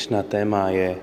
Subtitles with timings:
[0.00, 0.96] Dnešná téma je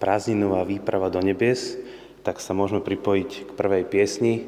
[0.00, 1.76] prázdninová výprava do nebies,
[2.24, 4.40] tak sa môžeme pripojiť k prvej piesni,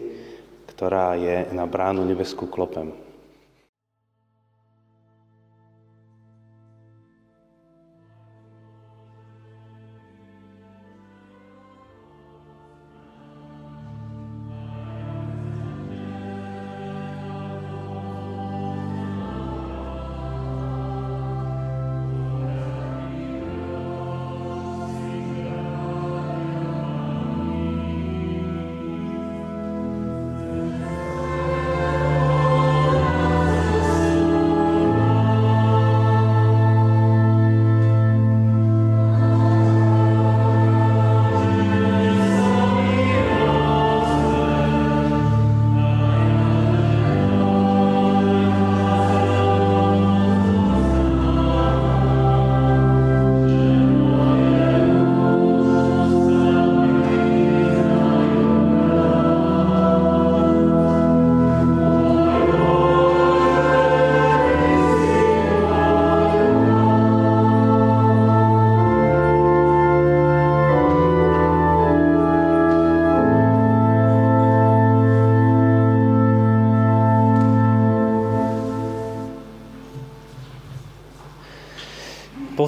[0.72, 2.96] ktorá je na bránu nebeskú klopem.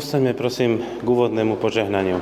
[0.02, 2.18] Povstaňme prosím k úvodnému požehnaniu.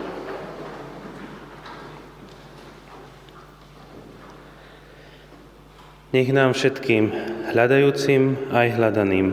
[6.12, 7.08] Nech nám všetkým,
[7.48, 9.32] hľadajúcim aj hľadaným,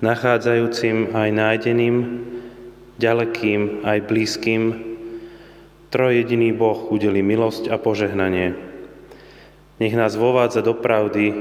[0.00, 1.96] nachádzajúcim aj nájdeným,
[2.96, 4.62] ďalekým aj blízkym,
[5.92, 8.56] trojediný Boh udeli milosť a požehnanie.
[9.76, 11.36] Nech nás vovádza do pravdy,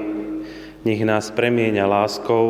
[0.84, 2.44] nech nás premieňa láskou,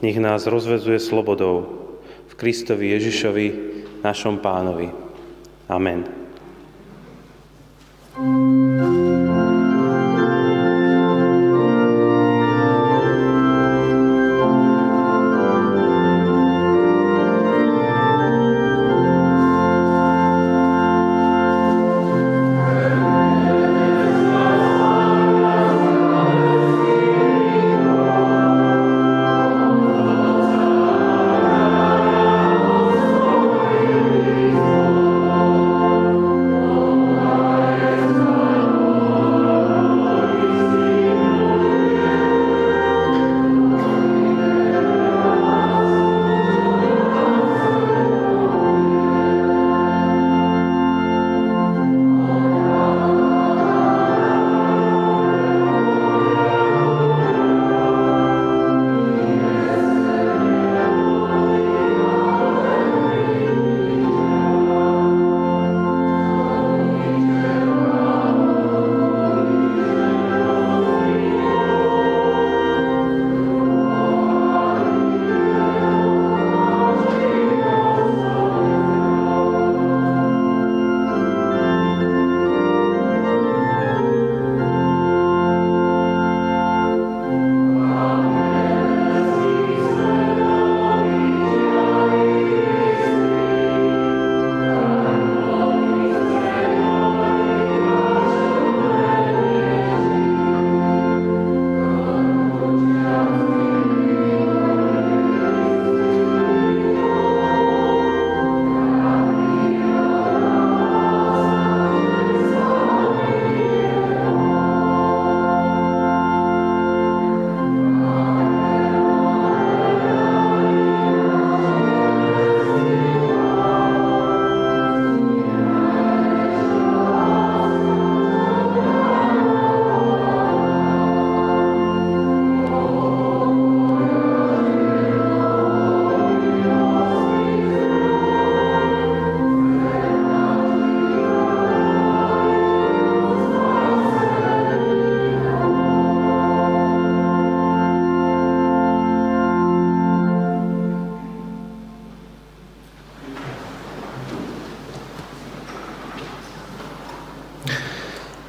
[0.00, 1.81] nech nás rozvezuje slobodou,
[2.28, 3.46] v Kristovi Ježišovi,
[4.04, 4.90] našom pánovi.
[5.70, 6.22] Amen.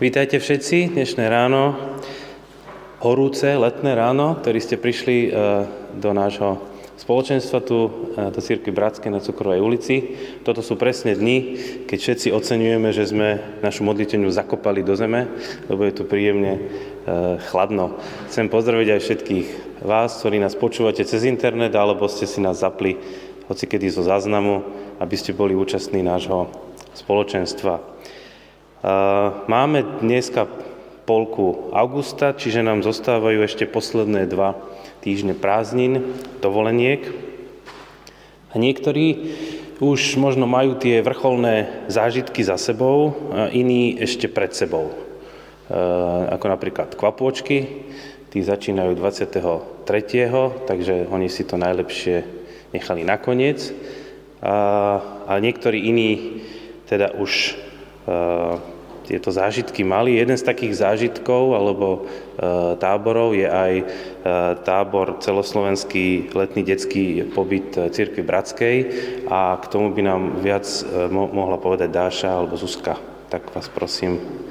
[0.04, 1.80] Vítajte všetci dnešné ráno,
[3.00, 5.64] horúce letné ráno, ktorí ste prišli e,
[5.96, 6.60] do nášho
[7.00, 10.20] spoločenstva tu e, do Círky Bratskej na Cukrovej ulici.
[10.44, 11.56] Toto sú presne dni,
[11.88, 15.24] keď všetci oceňujeme, že sme našu modliteľňu zakopali do zeme,
[15.72, 16.62] lebo je tu príjemne e,
[17.48, 17.96] chladno.
[18.28, 19.48] Chcem pozdraviť aj všetkých
[19.88, 24.04] vás, ktorí nás počúvate cez internet, alebo ste si nás zapli v hoci kedy zo
[24.04, 24.68] záznamu,
[25.00, 26.52] aby ste boli účastní nášho
[26.92, 27.93] spoločenstva.
[29.48, 30.44] Máme dneska
[31.08, 34.60] polku augusta, čiže nám zostávajú ešte posledné dva
[35.00, 36.04] týždne prázdnin,
[36.44, 37.00] dovoleniek.
[38.52, 39.32] A niektorí
[39.80, 43.16] už možno majú tie vrcholné zážitky za sebou,
[43.56, 44.92] iní ešte pred sebou.
[46.28, 47.88] Ako napríklad kvapôčky,
[48.36, 49.88] tí začínajú 23.,
[50.68, 52.28] takže oni si to najlepšie
[52.76, 53.72] nechali nakoniec.
[54.44, 56.44] A, a niektorí iní
[56.84, 57.56] teda už
[59.04, 60.16] tieto zážitky mali.
[60.16, 62.00] Jeden z takých zážitkov alebo e,
[62.80, 63.84] táborov je aj e,
[64.64, 68.76] tábor celoslovenský letný detský pobyt Cirkvi Bratskej
[69.28, 72.98] a k tomu by nám viac e, mohla povedať Dáša alebo Zuzka.
[73.28, 74.43] Tak vás prosím.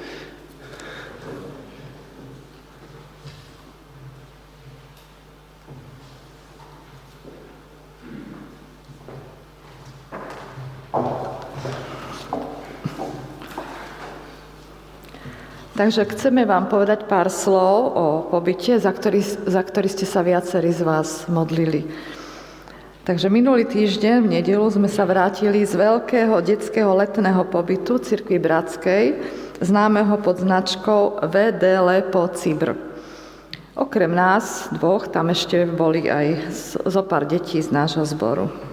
[15.73, 20.69] Takže chceme vám povedať pár slov o pobyte, za ktorý, za ktorý ste sa viacerí
[20.69, 21.89] z vás modlili.
[23.09, 29.05] Takže minulý týždeň v nedelu sme sa vrátili z veľkého detského letného pobytu Cirkvi Bratskej,
[29.65, 32.77] známeho pod značkou VD Lepo Cibr.
[33.73, 36.53] Okrem nás dvoch tam ešte boli aj
[36.85, 38.72] zo pár detí z nášho zboru.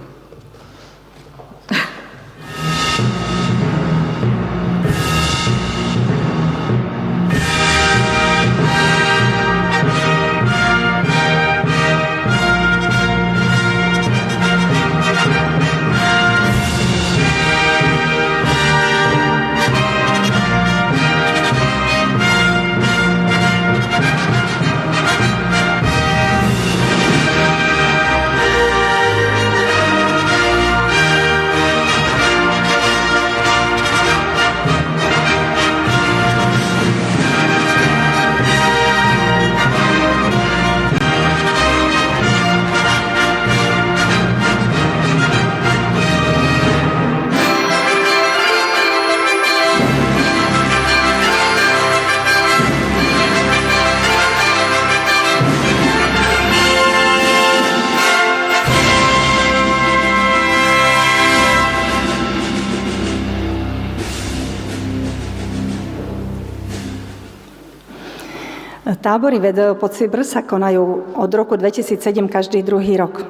[69.10, 73.26] Tábory VDO pod Cibr sa konajú od roku 2007 každý druhý rok.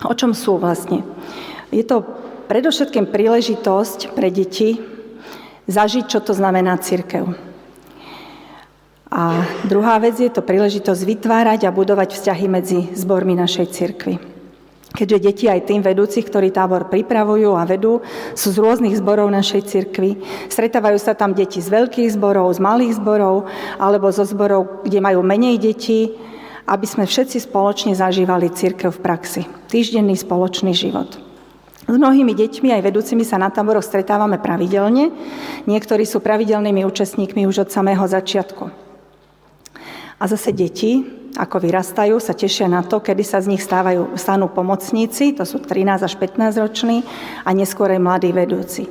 [0.00, 1.04] O čom sú vlastne?
[1.68, 2.00] Je to
[2.48, 4.80] predovšetkým príležitosť pre deti
[5.68, 7.36] zažiť, čo to znamená církev.
[9.12, 14.33] A druhá vec je to príležitosť vytvárať a budovať vzťahy medzi zbormi našej cirkvi
[14.94, 17.98] keďže deti aj tým vedúci, ktorí tábor pripravujú a vedú,
[18.38, 20.22] sú z rôznych zborov našej cirkvi.
[20.46, 23.50] Stretávajú sa tam deti z veľkých zborov, z malých zborov
[23.82, 26.14] alebo zo zborov, kde majú menej detí,
[26.70, 29.42] aby sme všetci spoločne zažívali církev v praxi.
[29.66, 31.18] Týždenný spoločný život.
[31.84, 35.12] S mnohými deťmi aj vedúcimi sa na táboroch stretávame pravidelne.
[35.68, 38.72] Niektorí sú pravidelnými účastníkmi už od samého začiatku.
[40.16, 41.04] A zase deti,
[41.34, 45.58] ako vyrastajú, sa tešia na to, kedy sa z nich stávajú, stanú pomocníci, to sú
[45.58, 47.02] 13 až 15 roční,
[47.42, 48.86] a neskôr aj mladí vedúci.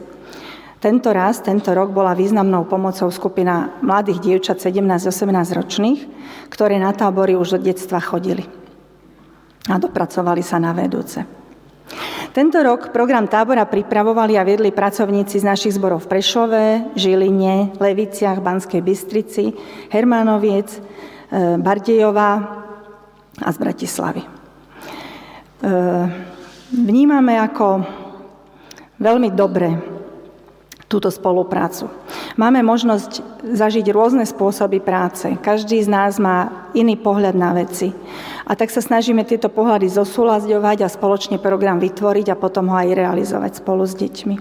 [0.83, 5.99] Tento raz, tento rok bola významnou pomocou skupina mladých dievčat 17-18 ročných,
[6.51, 8.43] ktoré na tábory už od detstva chodili
[9.71, 11.23] a dopracovali sa na vedúce.
[12.35, 16.63] Tento rok program tábora pripravovali a viedli pracovníci z našich zborov v Prešove,
[16.97, 19.53] Žiline, Leviciach, Banskej Bystrici,
[19.93, 20.81] Hermánoviec,
[21.57, 22.31] Bardejová
[23.41, 24.21] a z Bratislavy.
[24.21, 24.29] E,
[26.69, 27.81] vnímame ako
[29.01, 29.73] veľmi dobre
[30.85, 31.89] túto spoluprácu.
[32.37, 35.25] Máme možnosť zažiť rôzne spôsoby práce.
[35.41, 37.89] Každý z nás má iný pohľad na veci.
[38.45, 42.93] A tak sa snažíme tieto pohľady zosúľazďovať a spoločne program vytvoriť a potom ho aj
[42.93, 44.35] realizovať spolu s deťmi.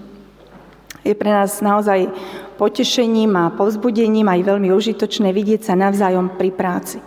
[1.03, 2.07] Je pre nás naozaj
[2.55, 6.97] potešením a povzbudením aj veľmi užitočné vidieť sa navzájom pri práci.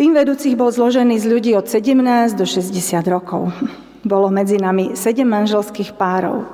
[0.00, 1.92] Tým vedúcich bol zložený z ľudí od 17
[2.32, 2.72] do 60
[3.12, 3.52] rokov.
[4.00, 6.48] Bolo medzi nami 7 manželských párov,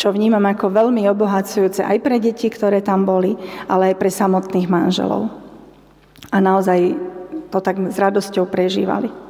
[0.00, 3.36] čo vnímam ako veľmi obohacujúce aj pre deti, ktoré tam boli,
[3.68, 5.28] ale aj pre samotných manželov.
[6.32, 6.96] A naozaj
[7.52, 9.29] to tak s radosťou prežívali.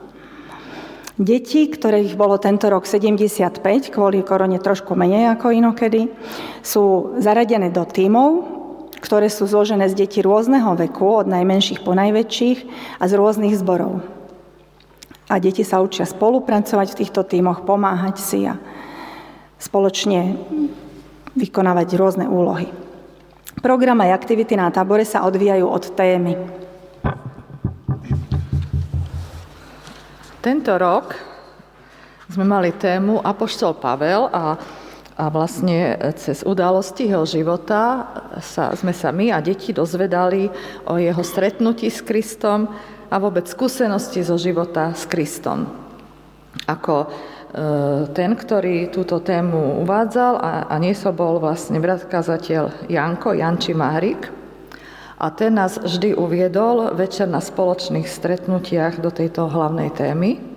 [1.21, 3.61] Deti, ktorých bolo tento rok 75,
[3.93, 6.09] kvôli korone trošku menej ako inokedy,
[6.65, 8.49] sú zaradené do tímov,
[9.05, 12.59] ktoré sú zložené z detí rôzneho veku, od najmenších po najväčších
[12.97, 14.01] a z rôznych zborov.
[15.29, 18.57] A deti sa učia spolupracovať v týchto tímoch, pomáhať si a
[19.61, 20.41] spoločne
[21.37, 22.73] vykonávať rôzne úlohy.
[23.61, 26.33] Program aj aktivity na tábore sa odvíjajú od témy.
[30.41, 31.13] Tento rok
[32.33, 34.57] sme mali tému Apoštol Pavel a,
[35.21, 38.09] a vlastne cez udalosti jeho života
[38.41, 40.49] sa, sme sa my a deti dozvedali
[40.89, 42.73] o jeho stretnutí s Kristom,
[43.11, 45.67] a vôbec skúsenosti zo života s Kristom.
[46.71, 47.09] Ako e,
[48.15, 54.40] ten, ktorý túto tému uvádzal a, a niesol bol vlastne brat kazateľ Janko, Janči Márik.
[55.21, 60.50] A ten nás vždy uviedol večer na spoločných stretnutiach do tejto hlavnej témy.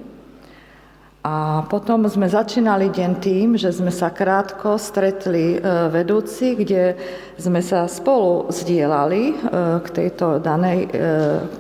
[1.24, 7.00] A potom sme začínali deň tým, že sme sa krátko stretli e, vedúci, kde
[7.40, 9.34] sme sa spolu zdieľali e,
[9.80, 10.88] k tejto danej e,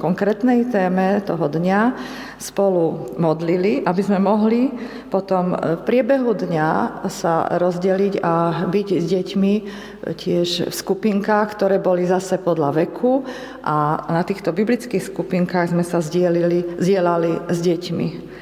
[0.03, 1.95] konkrétnej téme toho dňa,
[2.43, 4.67] spolu modlili, aby sme mohli
[5.07, 9.53] potom v priebehu dňa sa rozdeliť a byť s deťmi
[10.11, 13.23] tiež v skupinkách, ktoré boli zase podľa veku
[13.63, 18.32] a na týchto biblických skupinkách sme sa zdieľali, zdieľali s deťmi.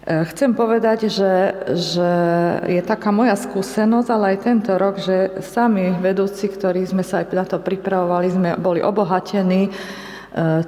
[0.00, 1.34] E, chcem povedať, že,
[1.76, 2.10] že
[2.72, 7.36] je taká moja skúsenosť, ale aj tento rok, že sami vedúci, ktorí sme sa aj
[7.36, 9.70] na to pripravovali, sme boli obohatení e,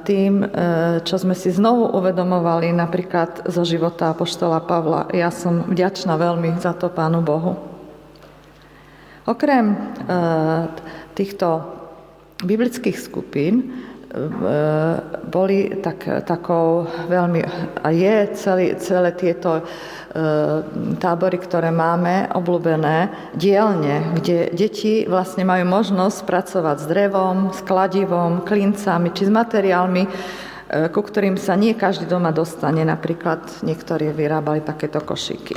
[0.05, 0.47] tým, e,
[1.01, 5.09] čo sme si znovu uvedomovali napríklad zo života Apoštola Pavla.
[5.17, 7.57] Ja som vďačná veľmi za to Pánu Bohu.
[9.23, 9.79] Okrem
[11.15, 11.63] týchto
[12.43, 13.71] biblických skupín
[15.33, 17.41] boli tak, takou veľmi,
[17.81, 19.63] a je celý, celé tieto e,
[21.01, 28.45] tábory, ktoré máme, obľúbené, dielne, kde deti vlastne majú možnosť pracovať s drevom, s kladivom,
[28.45, 30.11] klincami či s materiálmi, e,
[30.93, 32.85] ku ktorým sa nie každý doma dostane.
[32.85, 35.57] Napríklad niektorí vyrábali takéto košíky.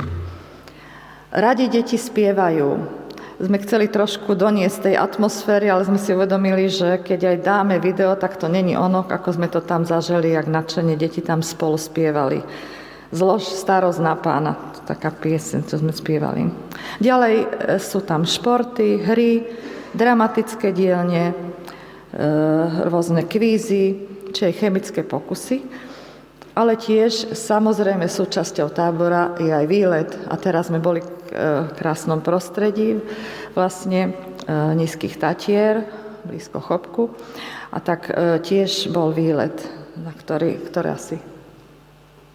[1.36, 3.04] Radi deti spievajú,
[3.36, 8.16] sme chceli trošku doniesť tej atmosféry, ale sme si uvedomili, že keď aj dáme video,
[8.16, 12.40] tak to není ono, ako sme to tam zažili, jak nadšenie deti tam spolu spievali.
[13.12, 14.56] Zlož starosť na pána,
[14.88, 16.48] taká piesen, čo sme spievali.
[16.98, 17.46] Ďalej e,
[17.78, 19.46] sú tam športy, hry,
[19.94, 21.34] dramatické dielne, e,
[22.88, 23.84] rôzne kvízy,
[24.32, 25.62] či aj chemické pokusy.
[26.56, 30.10] Ale tiež samozrejme súčasťou tábora je aj výlet.
[30.32, 31.04] A teraz sme boli
[31.76, 33.02] krásnom prostredí,
[33.56, 35.86] vlastne e, nízkych Tatier,
[36.26, 37.14] blízko Chopku.
[37.70, 39.54] A tak e, tiež bol výlet,
[39.98, 41.16] na ktorý, ktorý asi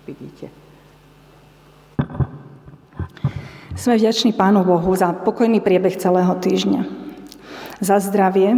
[0.07, 0.49] vidíte.
[3.75, 6.81] Sme vďační Pánu Bohu za pokojný priebeh celého týždňa.
[7.81, 8.53] Za zdravie,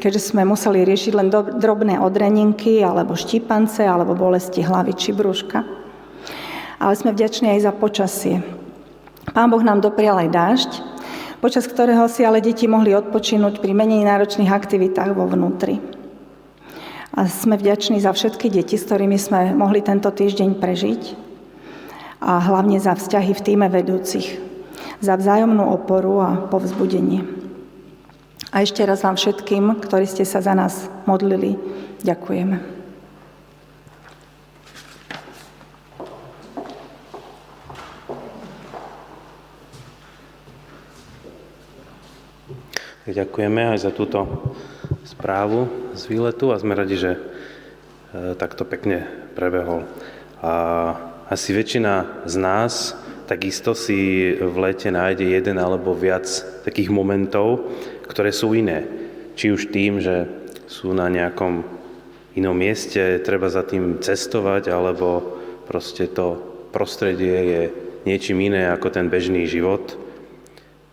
[0.00, 1.28] keďže sme museli riešiť len
[1.60, 5.60] drobné odreninky, alebo štípance, alebo bolesti hlavy či brúška.
[6.80, 8.40] Ale sme vďační aj za počasie,
[9.30, 10.70] Pán Boh nám doprial aj dážď,
[11.38, 15.78] počas ktorého si ale deti mohli odpočinúť pri menej náročných aktivitách vo vnútri.
[17.14, 21.02] A sme vďační za všetky deti, s ktorými sme mohli tento týždeň prežiť
[22.18, 24.42] a hlavne za vzťahy v týme vedúcich,
[24.98, 27.22] za vzájomnú oporu a povzbudenie.
[28.50, 31.58] A ešte raz vám všetkým, ktorí ste sa za nás modlili,
[32.02, 32.81] ďakujeme.
[43.02, 44.22] Ďakujeme aj za túto
[45.02, 45.66] správu
[45.98, 47.20] z výletu a sme radi, že e,
[48.38, 49.82] takto pekne prebehol.
[50.38, 50.52] A
[51.26, 52.94] asi väčšina z nás
[53.26, 56.30] takisto si v lete nájde jeden alebo viac
[56.62, 57.74] takých momentov,
[58.06, 58.86] ktoré sú iné.
[59.34, 60.30] Či už tým, že
[60.70, 61.66] sú na nejakom
[62.38, 66.38] inom mieste, treba za tým cestovať, alebo proste to
[66.70, 67.62] prostredie je
[68.06, 70.01] niečím iné ako ten bežný život.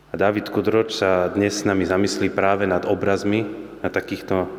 [0.09, 3.45] A David Kudroč sa dnes s nami zamyslí práve nad obrazmi
[3.85, 4.49] na takýchto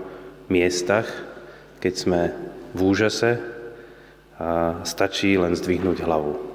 [0.47, 1.11] miestach,
[1.83, 2.21] keď sme
[2.71, 3.43] v úžase
[4.39, 6.50] a stačí len zdvihnúť hlavu.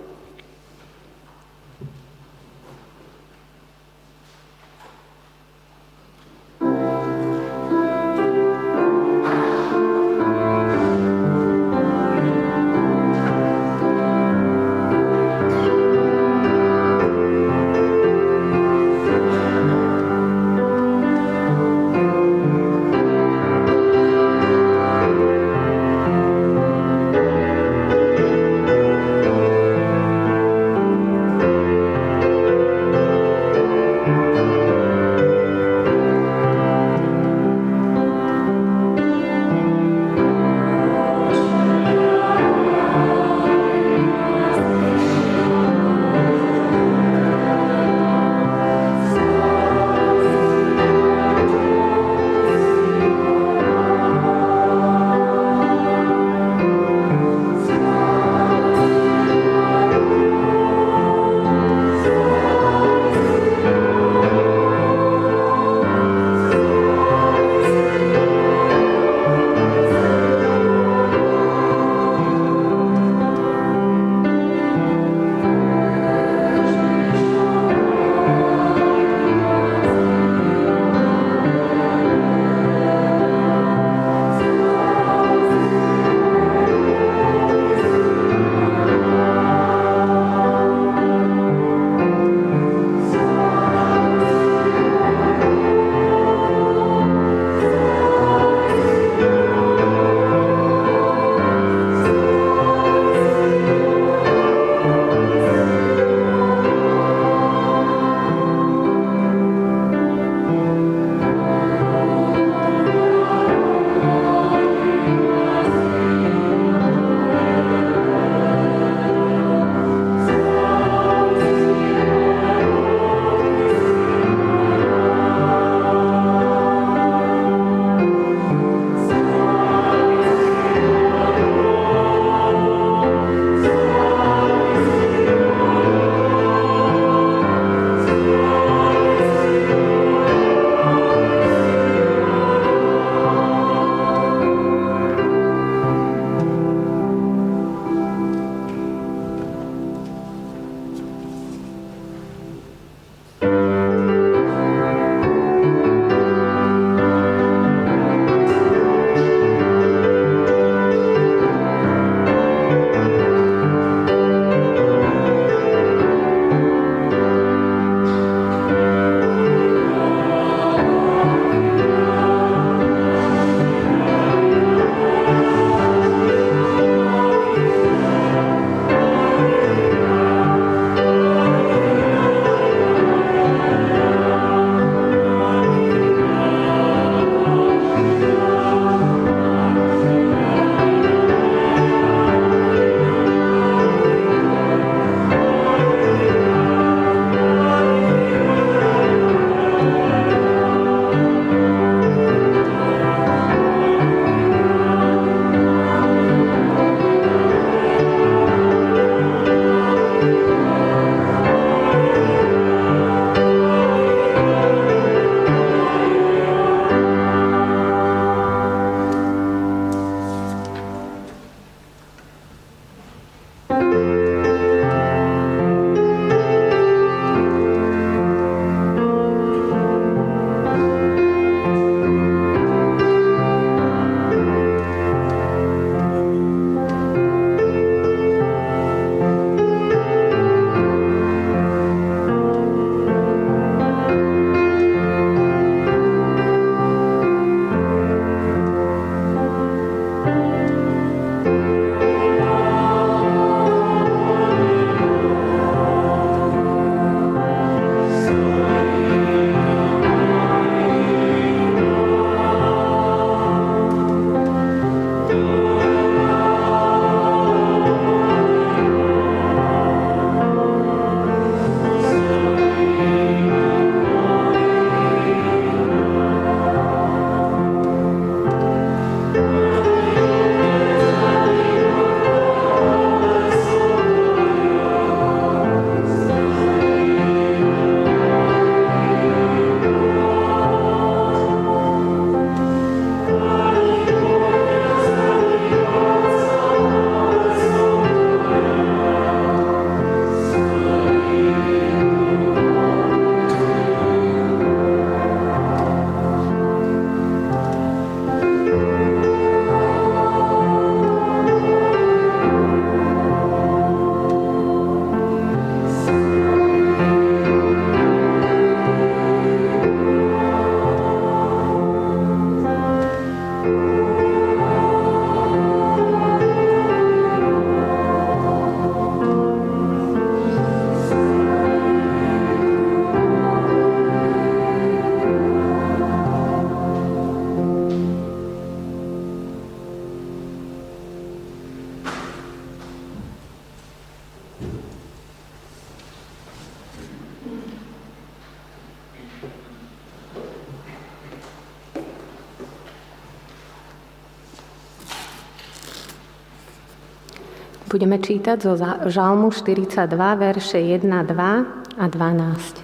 [357.96, 358.76] Budeme čítať zo
[359.08, 362.84] Žalmu 42, verše 1, 2 a 12.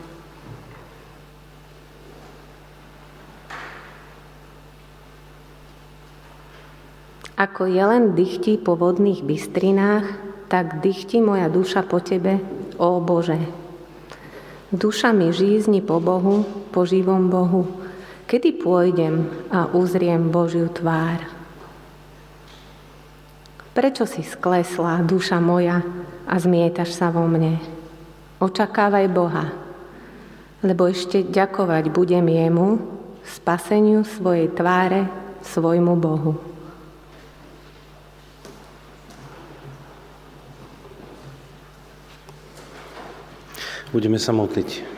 [7.36, 10.08] Ako jelen dychtí po vodných bystrinách,
[10.48, 12.40] tak dychtí moja duša po Tebe,
[12.80, 13.36] ó Bože.
[14.72, 17.68] Duša mi žízni po Bohu, po živom Bohu.
[18.32, 21.41] Kedy pôjdem a uzriem Božiu tvár?
[23.72, 25.80] Prečo si sklesla, duša moja,
[26.28, 27.56] a zmietaš sa vo mne?
[28.44, 29.48] Očakávaj Boha,
[30.60, 32.84] lebo ešte ďakovať budem jemu,
[33.24, 35.08] spaseniu svojej tváre,
[35.40, 36.36] svojmu Bohu.
[43.96, 44.92] Budeme sa modliť.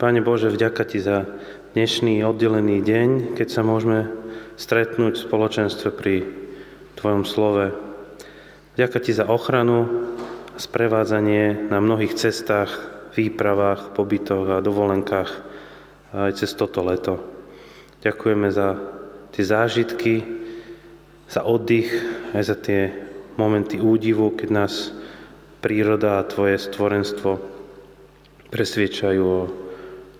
[0.00, 1.28] Pane Bože, vďaka Ti za
[1.70, 4.10] dnešný oddelený deň, keď sa môžeme
[4.58, 6.14] stretnúť v spoločenstve pri
[6.98, 7.70] Tvojom slove.
[8.74, 9.86] Ďaká Ti za ochranu
[10.50, 12.74] a sprevádzanie na mnohých cestách,
[13.14, 15.30] výpravách, pobytoch a dovolenkách
[16.10, 17.22] aj cez toto leto.
[18.02, 18.74] Ďakujeme za
[19.30, 20.14] tie zážitky,
[21.30, 21.94] za oddych,
[22.34, 22.90] aj za tie
[23.38, 24.90] momenty údivu, keď nás
[25.62, 27.38] príroda a Tvoje stvorenstvo
[28.50, 29.42] presviečajú o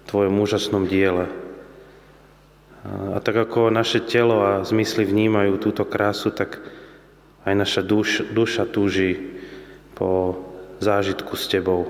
[0.07, 1.40] Tvojom úžasnom diele.
[2.81, 6.65] A tak ako naše telo a zmysly vnímajú túto krásu, tak
[7.45, 9.37] aj naša duš, duša túži
[9.93, 10.41] po
[10.81, 11.85] zážitku s Tebou.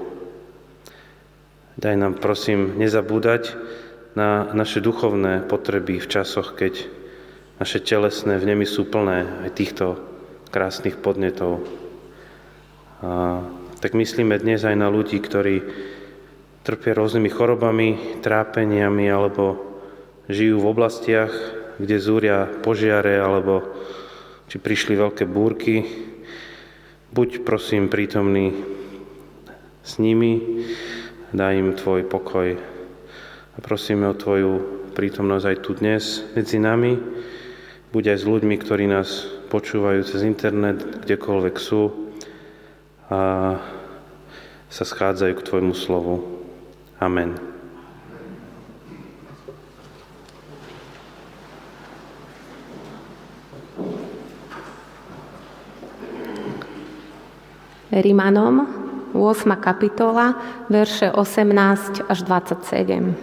[1.79, 3.55] Daj nám, prosím, nezabúdať
[4.18, 6.90] na naše duchovné potreby v časoch, keď
[7.62, 9.87] naše telesné vnemy sú plné aj týchto
[10.50, 11.62] krásnych podnetov.
[13.07, 13.46] A
[13.79, 15.62] tak myslíme dnes aj na ľudí, ktorí
[16.66, 17.88] trpia rôznymi chorobami,
[18.20, 19.69] trápeniami alebo
[20.30, 21.32] žijú v oblastiach,
[21.76, 23.66] kde zúria požiare alebo
[24.46, 25.82] či prišli veľké búrky.
[27.10, 28.54] Buď prosím prítomný
[29.82, 30.62] s nimi,
[31.34, 32.54] daj im Tvoj pokoj.
[33.54, 34.52] A prosíme o Tvoju
[34.94, 36.02] prítomnosť aj tu dnes
[36.38, 36.94] medzi nami.
[37.90, 41.90] Buď aj s ľuďmi, ktorí nás počúvajú cez internet, kdekoľvek sú
[43.10, 43.20] a
[44.70, 46.46] sa schádzajú k Tvojmu slovu.
[47.02, 47.49] Amen.
[57.90, 58.70] Rimanom,
[59.18, 59.59] 8.
[59.59, 60.38] kapitola,
[60.70, 63.18] verše 18 až 27.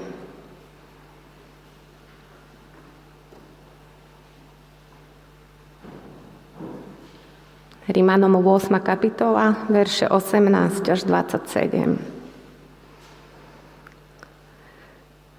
[7.87, 8.83] Rimanom 8.
[8.83, 11.95] kapitola, verše 18 až 27.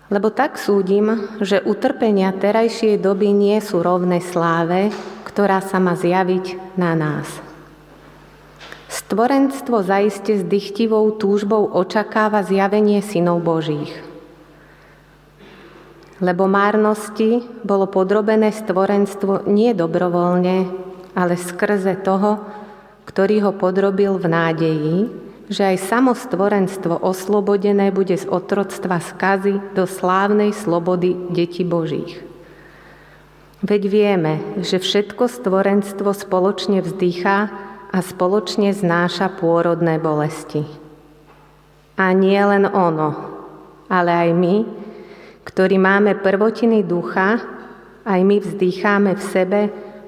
[0.08, 4.88] Lebo tak súdim, že utrpenia terajšej doby nie sú rovné sláve,
[5.28, 7.47] ktorá sa má zjaviť na nás.
[9.08, 13.88] Stvorenstvo zaiste s dychtivou túžbou očakáva zjavenie synov Božích.
[16.20, 20.56] Lebo márnosti bolo podrobené stvorenstvo nie dobrovoľne,
[21.16, 22.36] ale skrze toho,
[23.08, 24.98] ktorý ho podrobil v nádeji,
[25.48, 32.20] že aj samo stvorenstvo oslobodené bude z otroctva skazy do slávnej slobody detí Božích.
[33.64, 40.64] Veď vieme, že všetko stvorenstvo spoločne vzdychá a spoločne znáša pôrodné bolesti.
[41.98, 43.10] A nie len ono,
[43.88, 44.56] ale aj my,
[45.48, 47.40] ktorí máme prvotiny ducha,
[48.04, 49.60] aj my vzdycháme v sebe,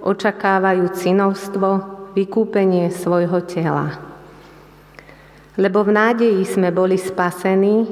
[0.04, 1.68] očakávajú synovstvo,
[2.12, 3.96] vykúpenie svojho tela.
[5.60, 7.84] Lebo v nádeji sme boli spasení,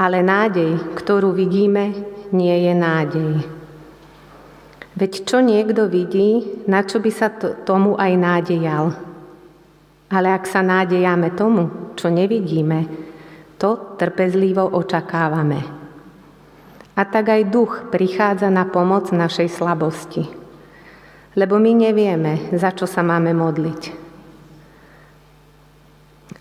[0.00, 1.92] ale nádej, ktorú vidíme,
[2.32, 3.32] nie je nádej.
[4.92, 9.11] Veď čo niekto vidí, na čo by sa to, tomu aj nádejal.
[10.12, 12.84] Ale ak sa nádejame tomu, čo nevidíme,
[13.56, 15.60] to trpezlivo očakávame.
[16.92, 20.42] A tak aj duch prichádza na pomoc našej slabosti
[21.32, 23.82] lebo my nevieme, za čo sa máme modliť.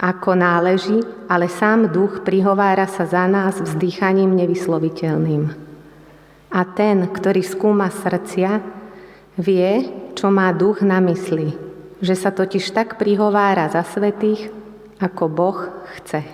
[0.02, 5.44] Ako náleží, ale sám duch prihovára sa za nás vzdychaním nevysloviteľným.
[6.52, 8.60] A ten, ktorý skúma srdcia,
[9.40, 9.72] vie,
[10.18, 11.56] čo má duch na mysli,
[12.02, 14.50] že sa totiž tak prihovára za svetých,
[14.98, 15.60] ako Boh
[16.02, 16.26] chce.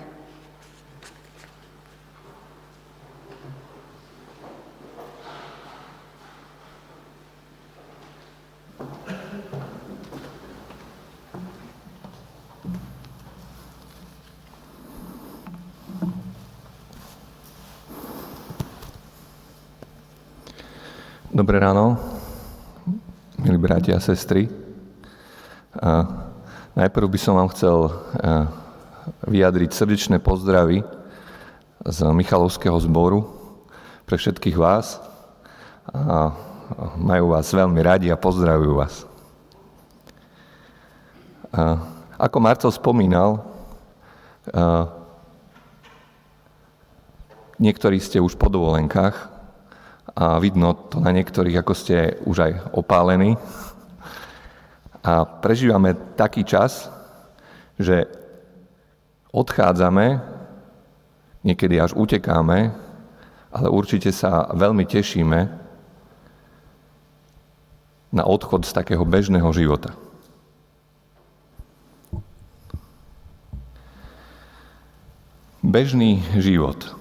[21.28, 21.94] Dobré ráno,
[23.38, 24.67] milí bratia a sestry.
[26.74, 27.94] Najprv by som vám chcel
[29.30, 30.82] vyjadriť srdečné pozdravy
[31.86, 33.22] z Michalovského zboru
[34.02, 34.98] pre všetkých vás.
[35.94, 36.34] A
[36.98, 39.06] majú vás veľmi radi a pozdravujú vás.
[41.54, 41.78] A
[42.18, 43.40] ako Marcel spomínal,
[47.62, 49.16] niektorí ste už po dovolenkách,
[50.18, 53.38] a vidno to na niektorých, ako ste už aj opálení.
[55.08, 56.92] A prežívame taký čas,
[57.80, 58.04] že
[59.32, 60.20] odchádzame,
[61.40, 62.76] niekedy až utekáme,
[63.48, 65.48] ale určite sa veľmi tešíme
[68.12, 69.96] na odchod z takého bežného života.
[75.64, 76.96] Bežný život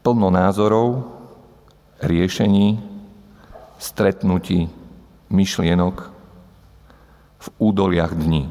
[0.00, 1.04] plno názorov,
[2.00, 2.80] riešení,
[3.76, 4.81] stretnutí,
[5.32, 5.96] myšlienok
[7.42, 8.46] v údoliach dní.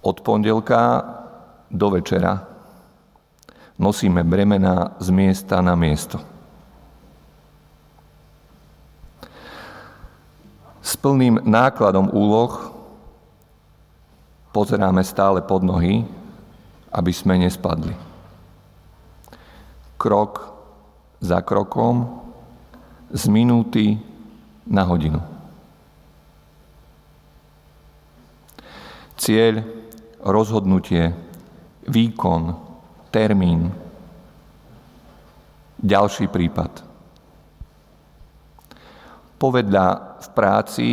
[0.00, 1.04] Od pondelka
[1.72, 2.46] do večera
[3.80, 6.20] nosíme bremena z miesta na miesto.
[10.80, 12.72] S plným nákladom úloh
[14.52, 16.04] pozeráme stále pod nohy,
[16.92, 18.10] aby sme nespadli
[20.00, 20.56] krok
[21.20, 22.19] za krokom,
[23.10, 23.98] z minúty
[24.66, 25.18] na hodinu.
[29.18, 29.66] Cieľ,
[30.22, 31.12] rozhodnutie,
[31.84, 32.56] výkon,
[33.10, 33.74] termín,
[35.82, 36.86] ďalší prípad.
[39.36, 39.86] Povedľa
[40.20, 40.88] v práci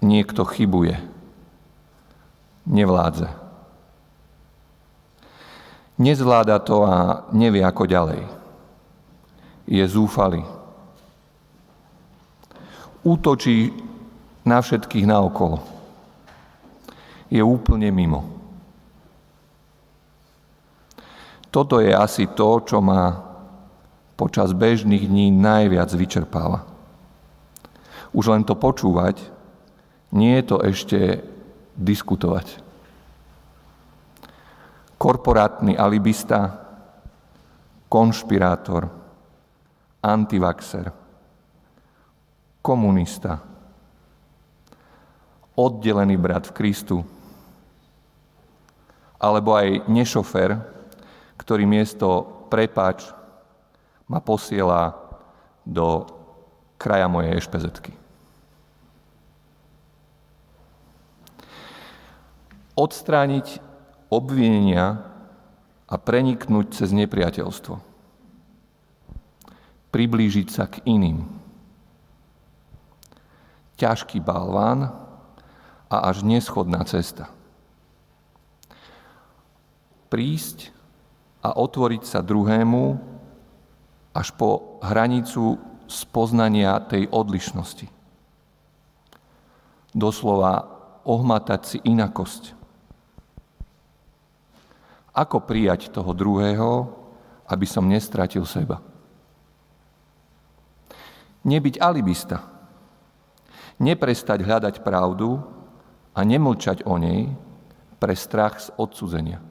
[0.00, 0.96] niekto chybuje,
[2.68, 3.28] nevládze.
[6.00, 8.22] Nezvláda to a nevie ako ďalej.
[9.68, 10.61] Je zúfalý.
[13.02, 13.74] Útočí
[14.46, 15.58] na všetkých naokolo.
[17.32, 18.26] Je úplne mimo.
[21.52, 23.12] Toto je asi to, čo ma
[24.16, 26.64] počas bežných dní najviac vyčerpáva.
[28.14, 29.20] Už len to počúvať,
[30.14, 30.98] nie je to ešte
[31.76, 32.72] diskutovať
[35.02, 36.62] korporátny alibista,
[37.90, 38.86] konšpirátor,
[39.98, 40.94] antivaxer,
[42.62, 43.42] komunista,
[45.58, 46.96] oddelený brat v Kristu,
[49.18, 50.58] alebo aj nešofer,
[51.38, 53.06] ktorý miesto prepač
[54.06, 54.94] ma posiela
[55.62, 56.06] do
[56.78, 57.92] kraja mojej ešpezetky.
[62.74, 63.62] Odstrániť
[64.10, 65.06] obvinenia
[65.86, 67.74] a preniknúť cez nepriateľstvo.
[69.92, 71.41] Priblížiť sa k iným.
[73.82, 74.94] Ťažký balván
[75.90, 77.26] a až neschodná cesta.
[80.06, 80.70] Prísť
[81.42, 82.84] a otvoriť sa druhému
[84.14, 85.58] až po hranicu
[85.90, 87.90] spoznania tej odlišnosti.
[89.90, 90.70] Doslova
[91.02, 92.54] ohmatať si inakosť
[95.12, 96.88] ako prijať toho druhého,
[97.50, 98.80] aby som nestratil seba?
[101.44, 102.51] Nebyť alibista.
[103.82, 105.42] Neprestať hľadať pravdu
[106.14, 107.34] a nemlčať o nej
[107.98, 109.42] pre strach z odsudzenia.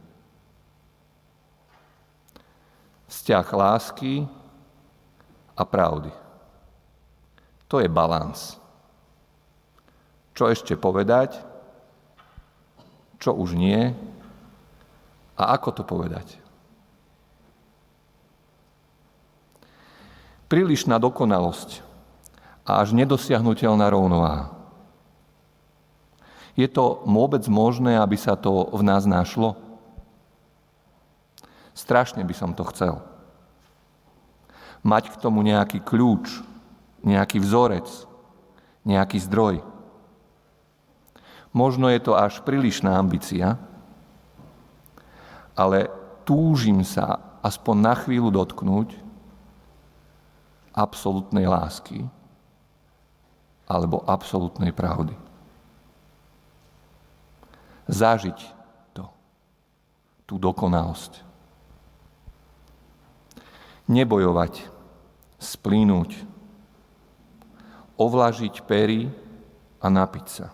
[3.11, 4.23] Vzťah lásky
[5.51, 6.15] a pravdy.
[7.67, 8.55] To je balans.
[10.31, 11.35] Čo ešte povedať,
[13.19, 13.91] čo už nie,
[15.35, 16.39] a ako to povedať?
[20.51, 21.90] Prílišná dokonalosť
[22.65, 24.53] a až nedosiahnutelná rovnováha.
[26.53, 29.55] Je to vôbec možné, aby sa to v nás našlo?
[31.71, 32.99] Strašne by som to chcel.
[34.83, 36.43] Mať k tomu nejaký kľúč,
[37.01, 37.87] nejaký vzorec,
[38.83, 39.63] nejaký zdroj.
[41.55, 43.59] Možno je to až prílišná ambícia,
[45.55, 45.91] ale
[46.27, 48.95] túžim sa aspoň na chvíľu dotknúť
[50.71, 52.07] absolútnej lásky
[53.71, 55.15] alebo absolútnej pravdy.
[57.87, 58.39] Zažiť
[58.91, 59.07] to,
[60.27, 61.23] tú dokonalosť.
[63.87, 64.67] Nebojovať,
[65.39, 66.11] splínuť,
[67.95, 69.07] ovlažiť pery
[69.79, 70.47] a napiť sa.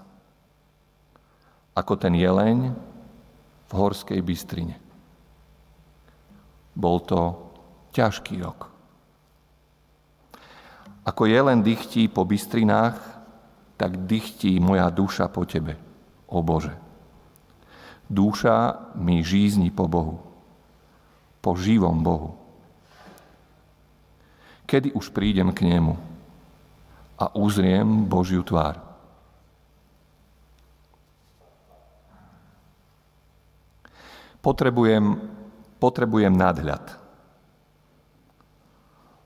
[1.73, 2.73] Ako ten jeleň
[3.67, 4.77] v horskej bystrine.
[6.77, 7.33] Bol to
[7.93, 8.76] ťažký rok.
[11.07, 12.99] Ako je len dychtí po bystrinách,
[13.79, 15.79] tak dychtí moja duša po Tebe,
[16.27, 16.75] o Bože.
[18.11, 20.19] Duša mi žízni po Bohu,
[21.39, 22.35] po živom Bohu.
[24.67, 25.95] Kedy už prídem k Nemu
[27.15, 28.83] a uzriem Božiu tvár?
[34.43, 35.37] Potrebujem
[35.77, 36.97] potrebujem nadhľad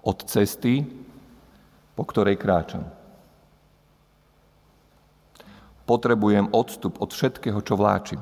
[0.02, 0.84] od cesty,
[2.02, 2.82] po ktorej kráčam.
[5.86, 8.18] Potrebujem odstup od všetkého, čo vláčim.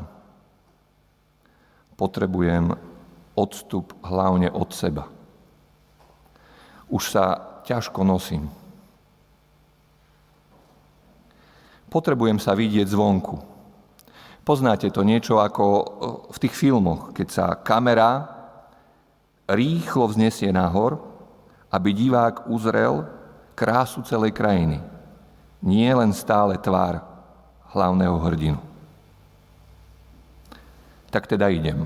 [1.95, 2.75] Potrebujem
[3.39, 5.07] odstup hlavne od seba.
[6.91, 8.51] Už sa ťažko nosím.
[11.87, 13.47] Potrebujem sa vidieť zvonku,
[14.43, 15.83] Poznáte to niečo ako e,
[16.33, 18.25] v tých filmoch, keď sa kamera
[19.45, 20.97] rýchlo vznesie nahor,
[21.69, 23.18] aby divák uzrel
[23.59, 24.79] krásu celej krajiny.
[25.59, 27.03] Nie len stále tvár
[27.75, 28.61] hlavného hrdinu.
[31.11, 31.83] Tak teda idem.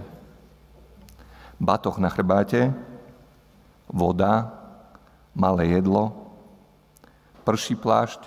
[1.58, 2.70] Batoch na chrbáte,
[3.90, 4.54] voda,
[5.34, 6.14] malé jedlo,
[7.42, 8.22] prší plášť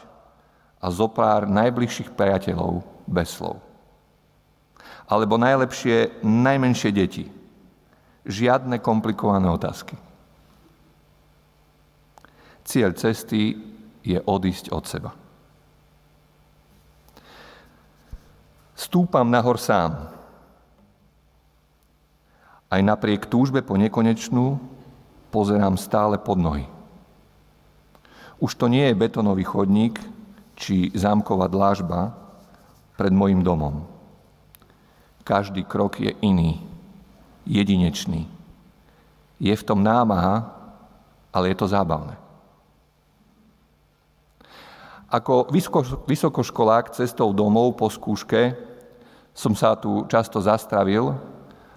[0.83, 3.63] a zopár najbližších priateľov bez slov
[5.07, 7.25] alebo najlepšie najmenšie deti.
[8.27, 9.95] Žiadne komplikované otázky.
[12.67, 13.55] Cieľ cesty
[14.03, 15.15] je odísť od seba.
[18.75, 20.11] Stúpam nahor sám.
[22.67, 24.59] Aj napriek túžbe po nekonečnú
[25.31, 26.67] pozerám stále pod nohy.
[28.43, 30.03] Už to nie je betonový chodník
[30.59, 32.13] či zámková dlážba
[32.99, 33.87] pred mojim domom.
[35.23, 36.61] Každý krok je iný,
[37.47, 38.27] jedinečný.
[39.39, 40.51] Je v tom námaha,
[41.31, 42.26] ale je to zábavné.
[45.07, 45.47] Ako
[46.07, 48.59] vysokoškolák cestou domov po skúške
[49.37, 51.15] som sa tu často zastavil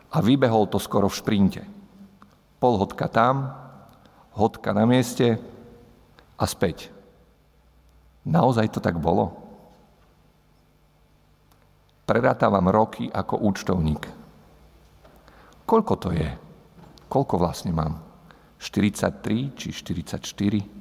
[0.09, 1.61] a vybehol to skoro v šprinte.
[2.57, 3.53] Pol hodka tam,
[4.33, 5.37] hodka na mieste
[6.39, 6.89] a späť.
[8.25, 9.49] Naozaj to tak bolo?
[12.09, 14.09] prerátavam roky ako účtovník.
[15.69, 16.25] Koľko to je?
[17.05, 18.01] Koľko vlastne mám?
[18.57, 20.78] 43 či 44?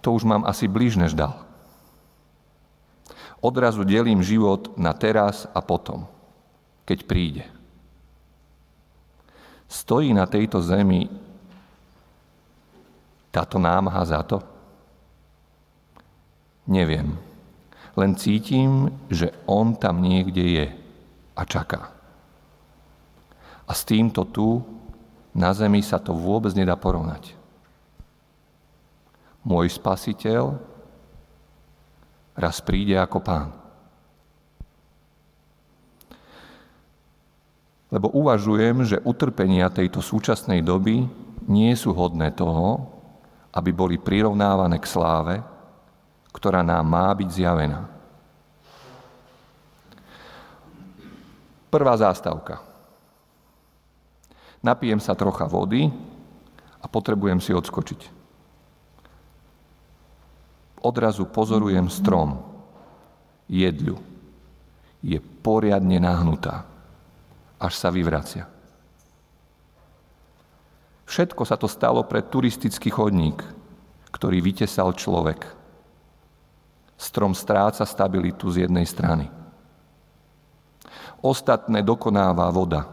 [0.00, 1.36] To už mám asi blíž než dal.
[3.40, 6.04] Odrazu delím život na teraz a potom,
[6.84, 7.44] keď príde.
[9.70, 11.08] Stojí na tejto zemi
[13.30, 14.42] táto námaha za to?
[16.66, 17.16] Neviem.
[17.96, 20.66] Len cítim, že on tam niekde je
[21.34, 21.94] a čaká.
[23.64, 24.60] A s týmto tu
[25.30, 27.39] na zemi sa to vôbec nedá porovnať.
[29.40, 30.60] Môj spasiteľ
[32.36, 33.48] raz príde ako pán.
[37.90, 41.08] Lebo uvažujem, že utrpenia tejto súčasnej doby
[41.50, 42.86] nie sú hodné toho,
[43.50, 45.42] aby boli prirovnávané k sláve,
[46.30, 47.80] ktorá nám má byť zjavená.
[51.66, 52.62] Prvá zástavka.
[54.62, 55.90] Napijem sa trocha vody
[56.78, 58.19] a potrebujem si odskočiť.
[60.80, 62.40] Odrazu pozorujem strom,
[63.50, 64.00] jedľu.
[65.04, 66.64] Je poriadne nahnutá,
[67.60, 68.48] až sa vyvracia.
[71.10, 73.42] Všetko sa to stalo pre turistický chodník,
[74.14, 75.42] ktorý vytesal človek.
[76.94, 79.26] Strom stráca stabilitu z jednej strany.
[81.20, 82.86] Ostatné dokonáva voda,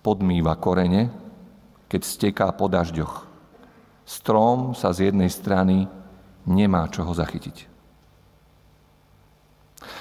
[0.00, 1.10] podmýva korene,
[1.90, 3.26] keď steká po dažďoch.
[4.06, 5.90] Strom sa z jednej strany
[6.46, 7.76] nemá čoho zachytiť.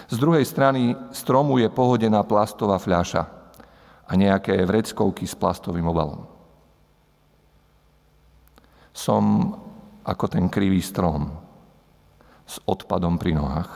[0.06, 3.24] Z druhej strany stromu je pohodená plastová fľaša
[4.06, 6.30] a nejaké vreckovky s plastovým obalom.
[8.96, 9.54] Som
[10.06, 11.34] ako ten krivý strom
[12.46, 13.72] s odpadom pri nohách,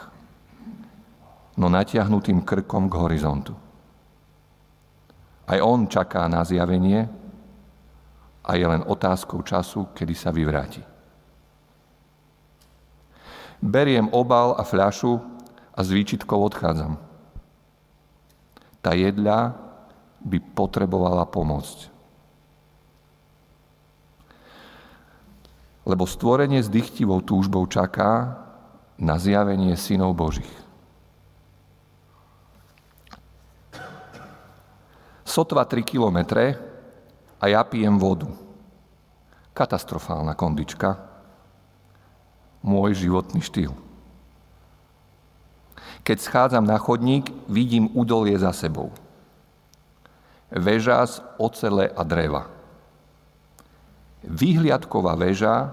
[1.57, 3.57] no natiahnutým krkom k horizontu.
[5.49, 7.09] Aj on čaká na zjavenie
[8.45, 10.98] a je len otázkou času, kedy sa vyvráti.
[13.59, 15.19] Beriem obal a fľašu
[15.75, 16.95] a s výčitkou odchádzam.
[18.79, 19.59] Tá jedľa
[20.23, 21.91] by potrebovala pomôcť.
[25.83, 28.39] Lebo stvorenie s dychtivou túžbou čaká
[28.99, 30.51] na zjavenie synov Božích.
[35.23, 36.59] Sotva 3 kilometre
[37.39, 38.27] a ja pijem vodu.
[39.55, 41.08] Katastrofálna kondička.
[42.59, 43.71] Môj životný štýl.
[46.03, 48.89] Keď schádzam na chodník, vidím údolie za sebou.
[50.49, 52.49] Veža z ocele a dreva.
[54.25, 55.69] Vyhliadková väža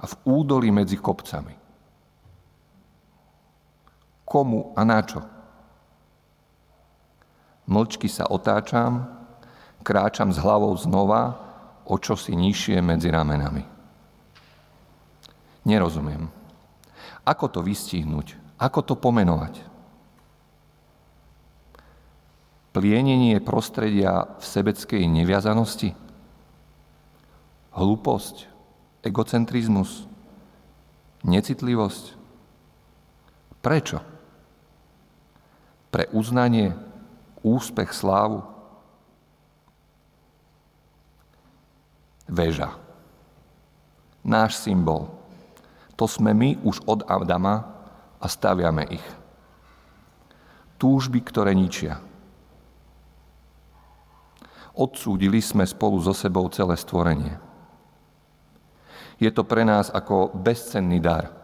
[0.00, 1.52] a v údolí medzi kopcami.
[4.24, 5.20] Komu a na čo?
[7.66, 9.10] Mlčky sa otáčam,
[9.82, 11.50] kráčam s hlavou znova,
[11.90, 13.79] o čosi nižšie medzi ramenami.
[15.70, 16.26] Nerozumiem.
[17.22, 18.34] Ako to vystihnúť?
[18.58, 19.62] Ako to pomenovať?
[22.74, 25.94] Plienenie prostredia v sebeckej neviazanosti?
[27.70, 28.50] Hlúposť?
[29.06, 30.10] Egocentrizmus?
[31.22, 32.18] Necitlivosť?
[33.62, 34.02] Prečo?
[35.94, 36.74] Pre uznanie
[37.46, 38.42] úspech, slávu.
[42.26, 42.74] Veža.
[44.26, 45.19] Náš symbol.
[46.00, 47.60] To sme my už od Adama
[48.16, 49.04] a staviame ich.
[50.80, 52.00] Túžby, ktoré ničia.
[54.72, 57.36] Odsúdili sme spolu so sebou celé stvorenie.
[59.20, 61.36] Je to pre nás ako bezcenný dar.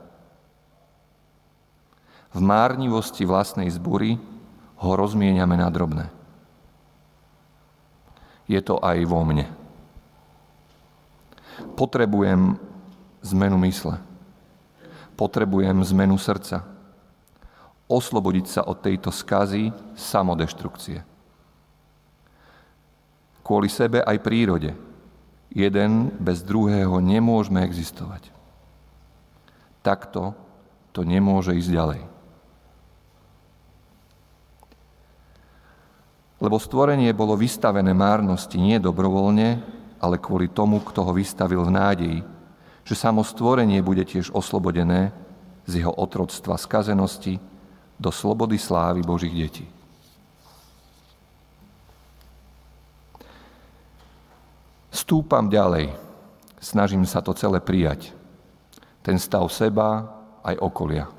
[2.33, 4.17] V márnivosti vlastnej zbury
[4.81, 6.09] ho rozmieniame na drobné.
[8.49, 9.53] Je to aj vo mne.
[11.77, 12.57] Potrebujem
[13.21, 14.16] zmenu mysle.
[15.17, 16.63] Potrebujem zmenu srdca.
[17.89, 21.01] Oslobodiť sa od tejto skazy samodeštrukcie.
[23.41, 24.77] Kvôli sebe aj prírode.
[25.55, 28.29] Jeden bez druhého nemôžeme existovať.
[29.81, 30.37] Takto
[30.91, 32.03] to nemôže ísť ďalej.
[36.37, 39.63] Lebo stvorenie bolo vystavené márnosti nie dobrovoľne,
[39.97, 42.21] ale kvôli tomu, kto ho vystavil v nádeji,
[42.87, 45.11] že samo stvorenie bude tiež oslobodené
[45.67, 47.43] z jeho otroctva skazenosti
[47.99, 49.67] do slobody slávy Božích detí.
[54.95, 55.91] Stúpam ďalej,
[56.63, 58.15] snažím sa to celé prijať.
[59.03, 60.07] Ten stav seba
[60.47, 61.11] aj okolia.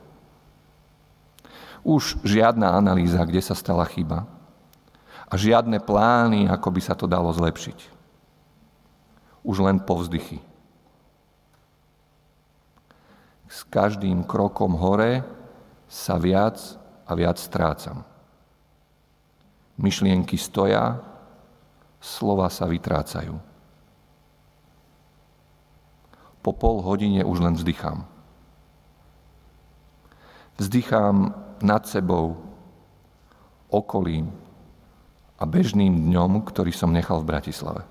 [1.83, 4.27] Už žiadna analýza, kde sa stala chyba,
[5.27, 7.79] a žiadne plány, ako by sa to dalo zlepšiť.
[9.43, 10.39] Už len povzdychy.
[13.47, 15.23] S každým krokom hore
[15.87, 16.59] sa viac
[17.07, 18.03] a viac strácam.
[19.79, 20.99] Myšlienky stoja,
[22.03, 23.47] slova sa vytrácajú.
[26.47, 28.07] po pol hodine už len vzdychám.
[30.55, 32.39] Vzdychám nad sebou,
[33.67, 34.31] okolím
[35.35, 37.83] a bežným dňom, ktorý som nechal v Bratislave.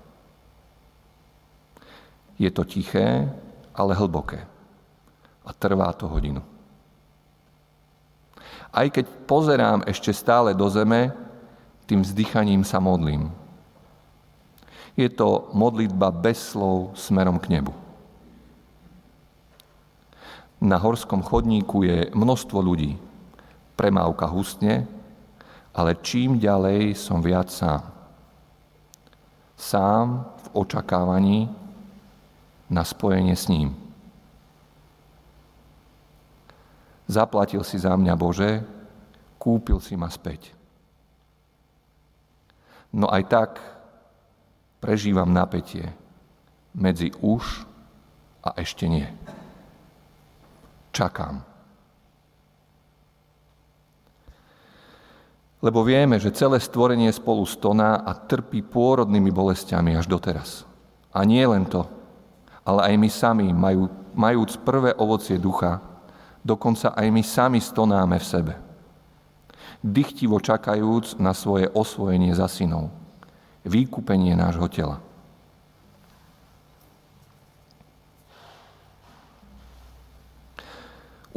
[2.41, 3.29] Je to tiché,
[3.77, 4.49] ale hlboké.
[5.47, 6.43] A trvá to hodinu.
[8.67, 11.15] Aj keď pozerám ešte stále do zeme,
[11.87, 13.31] tým vzdychaním sa modlím.
[14.99, 17.71] Je to modlitba bez slov smerom k nebu.
[20.59, 22.97] Na horskom chodníku je množstvo ľudí.
[23.77, 24.89] Premávka hustne,
[25.69, 27.85] ale čím ďalej som viac sám.
[29.53, 31.49] Sám v očakávaní
[32.67, 33.86] na spojenie s ním.
[37.07, 38.61] Zaplatil si za mňa Bože,
[39.39, 40.51] kúpil si ma späť.
[42.91, 43.51] No aj tak
[44.83, 45.91] prežívam napätie
[46.75, 47.63] medzi už
[48.43, 49.07] a ešte nie.
[50.91, 51.43] Čakám.
[55.57, 60.69] Lebo vieme, že celé stvorenie spolu stoná a trpí pôrodnými bolestiami až doteraz.
[61.09, 61.89] A nie len to,
[62.61, 65.81] ale aj my sami, majú, majúc prvé ovocie ducha,
[66.41, 68.53] dokonca aj my sami stonáme v sebe.
[69.81, 72.89] Dychtivo čakajúc na svoje osvojenie za synov,
[73.61, 74.97] výkupenie nášho tela.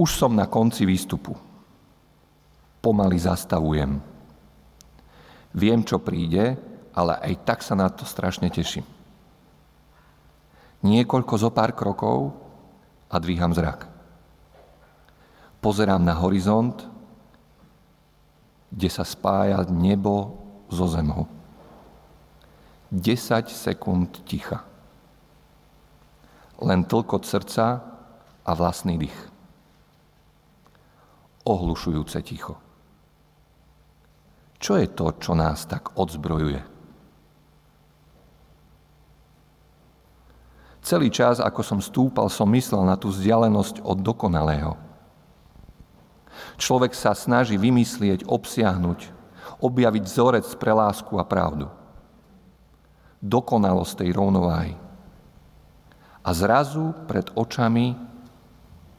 [0.01, 1.37] Už som na konci výstupu.
[2.81, 4.01] Pomaly zastavujem.
[5.53, 6.57] Viem, čo príde,
[6.97, 8.89] ale aj tak sa na to strašne teším.
[10.81, 12.33] Niekoľko zo pár krokov
[13.13, 13.90] a dvíham zrak.
[15.61, 16.89] Pozerám na horizont,
[18.73, 20.41] kde sa spája nebo
[20.73, 21.29] so zemou.
[22.91, 24.65] 10 sekúnd ticha.
[26.61, 27.85] Len tlkot srdca
[28.45, 29.31] a vlastný dých
[31.45, 32.55] ohlušujúce ticho.
[34.61, 36.61] Čo je to, čo nás tak odzbrojuje?
[40.85, 44.90] Celý čas, ako som stúpal, som myslel na tú vzdialenosť od dokonalého.
[46.61, 49.01] Človek sa snaží vymyslieť, obsiahnuť,
[49.65, 51.73] objaviť vzorec pre lásku a pravdu.
[53.25, 54.77] Dokonalosť tej rovnováhy.
[56.21, 57.97] A zrazu pred očami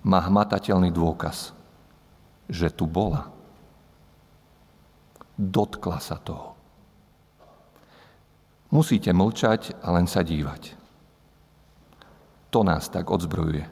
[0.02, 1.38] má hmatateľný dôkaz–
[2.52, 3.32] že tu bola.
[5.40, 6.60] Dotkla sa toho.
[8.76, 10.76] Musíte mlčať a len sa dívať.
[12.52, 13.64] To nás tak odzbrojuje.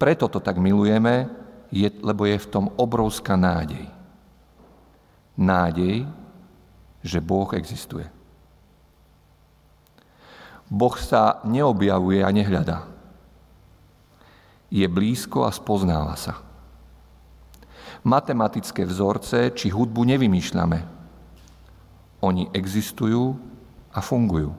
[0.00, 1.28] Preto to tak milujeme,
[1.72, 3.88] je, lebo je v tom obrovská nádej.
[5.34, 6.04] Nádej,
[7.00, 8.04] že Boh existuje.
[10.68, 12.84] Boh sa neobjavuje a nehľadá.
[14.68, 16.52] Je blízko a spoznáva sa
[18.02, 20.78] matematické vzorce či hudbu nevymýšľame.
[22.22, 23.34] Oni existujú
[23.94, 24.54] a fungujú.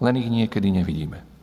[0.00, 1.35] Len ich niekedy nevidíme.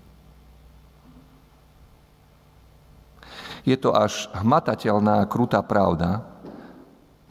[3.64, 6.20] Je to až hmatateľná, krutá pravda,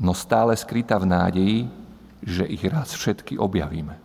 [0.01, 1.59] no stále skrytá v nádeji,
[2.25, 4.01] že ich raz všetky objavíme.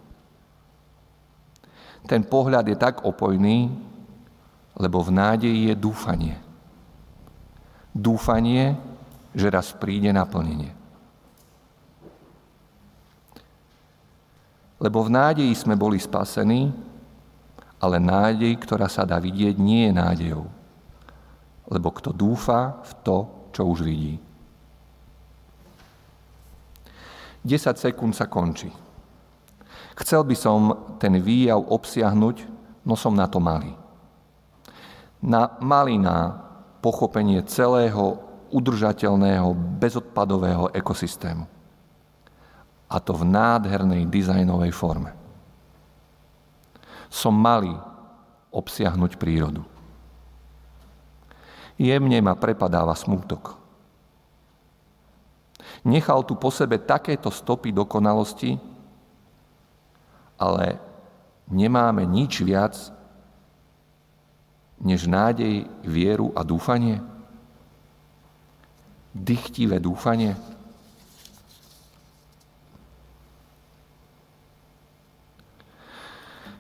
[2.08, 3.72] Ten pohľad je tak opojný,
[4.76, 6.36] lebo v nádeji je dúfanie.
[7.92, 8.78] Dúfanie,
[9.36, 10.72] že raz príde naplnenie.
[14.78, 16.70] Lebo v nádeji sme boli spasení,
[17.82, 20.46] ale nádej, ktorá sa dá vidieť, nie je nádejou.
[21.68, 23.18] Lebo kto dúfa v to,
[23.52, 24.16] čo už vidí.
[27.48, 28.68] 10 sekúnd sa končí.
[29.98, 30.60] Chcel by som
[31.00, 32.38] ten výjav obsiahnuť,
[32.84, 33.74] no som na to malý.
[35.24, 36.38] Na malý na
[36.84, 38.22] pochopenie celého
[38.54, 39.52] udržateľného,
[39.82, 41.46] bezodpadového ekosystému.
[42.88, 45.12] A to v nádhernej dizajnovej forme.
[47.12, 47.76] Som malý
[48.52, 49.77] obsiahnuť prírodu.
[51.78, 53.54] Jemne ma prepadáva smútok.
[55.86, 58.58] Nechal tu po sebe takéto stopy dokonalosti,
[60.42, 60.82] ale
[61.48, 62.74] nemáme nič viac
[64.78, 67.02] než nádej, vieru a dúfanie?
[69.18, 70.38] dychtivé dúfanie?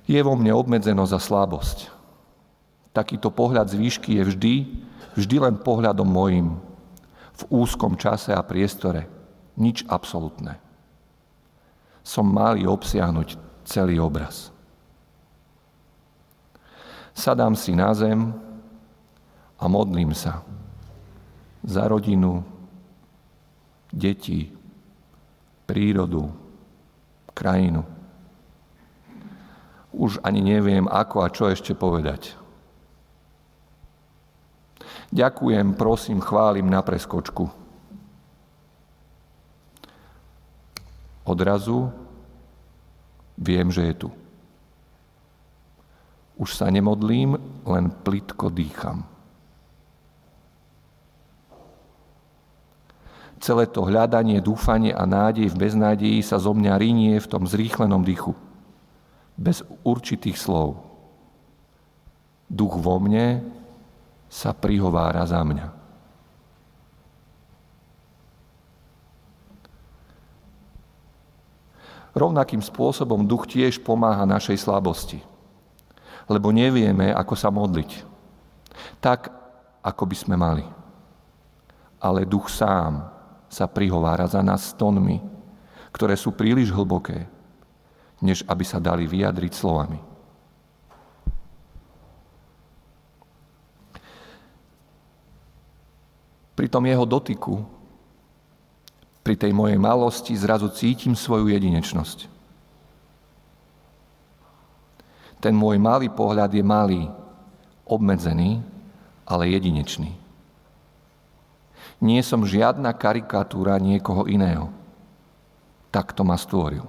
[0.07, 1.77] Je vo mne obmedzenosť a slabosť.
[2.95, 4.55] Takýto pohľad z výšky je vždy,
[5.17, 6.61] vždy len pohľadom mojim,
[7.37, 9.09] v úzkom čase a priestore,
[9.57, 10.57] nič absolútne.
[12.05, 14.53] Som malý obsiahnuť celý obraz.
[17.17, 18.29] Sadám si na zem
[19.57, 20.45] a modlím sa
[21.65, 22.45] za rodinu,
[23.89, 24.53] deti,
[25.65, 26.29] prírodu,
[27.33, 27.83] krajinu.
[29.91, 32.37] Už ani neviem, ako a čo ešte povedať.
[35.07, 37.47] Ďakujem, prosím, chválim na preskočku.
[41.23, 41.91] Odrazu
[43.39, 44.09] viem, že je tu.
[46.37, 49.07] Už sa nemodlím, len plitko dýcham.
[53.37, 58.01] Celé to hľadanie, dúfanie a nádej v beznádeji sa zo mňa rinie v tom zrýchlenom
[58.01, 58.33] dychu.
[59.37, 60.81] Bez určitých slov.
[62.49, 63.56] Duch vo mne
[64.27, 65.67] sa prihovára za mňa.
[72.17, 75.21] Rovnakým spôsobom duch tiež pomáha našej slabosti,
[76.25, 77.91] lebo nevieme, ako sa modliť.
[78.97, 79.29] Tak,
[79.85, 80.65] ako by sme mali.
[82.01, 83.05] Ale duch sám
[83.47, 85.21] sa prihovára za nás tónmi,
[85.93, 87.29] ktoré sú príliš hlboké,
[88.17, 90.16] než aby sa dali vyjadriť slovami.
[96.57, 97.61] Pri tom jeho dotyku,
[99.21, 102.25] pri tej mojej malosti zrazu cítim svoju jedinečnosť.
[105.37, 107.05] Ten môj malý pohľad je malý,
[107.85, 108.65] obmedzený,
[109.27, 110.17] ale jedinečný.
[112.01, 114.73] Nie som žiadna karikatúra niekoho iného.
[115.93, 116.85] Tak to ma stvoril.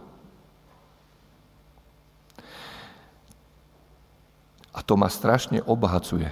[4.72, 6.30] A to ma strašne obohacuje